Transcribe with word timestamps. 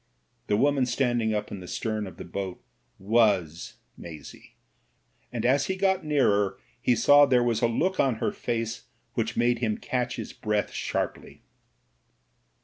The 0.47 0.57
woman 0.57 0.87
standing 0.87 1.31
up 1.31 1.51
in 1.51 1.59
the 1.59 1.67
stem 1.67 2.07
of 2.07 2.17
the 2.17 2.25
boat 2.25 2.59
zvas 2.99 3.73
Maisie, 3.95 4.55
and 5.31 5.45
as 5.45 5.67
he 5.67 5.75
got 5.75 6.03
nearer 6.03 6.57
he 6.81 6.95
saw 6.95 7.27
there 7.27 7.43
was 7.43 7.61
a 7.61 7.67
look 7.67 7.99
on 7.99 8.15
her 8.15 8.31
face 8.31 8.85
which 9.13 9.37
made 9.37 9.59
him 9.59 9.77
catch 9.77 10.15
his 10.15 10.33
breath 10.33 10.71
sharply. 10.71 11.43